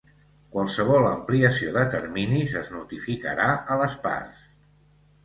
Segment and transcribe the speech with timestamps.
[0.53, 4.41] Qualsevol ampliació de terminis es notificarà a les parts.